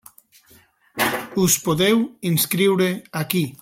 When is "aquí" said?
3.25-3.49